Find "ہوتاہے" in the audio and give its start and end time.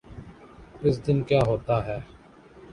1.47-1.97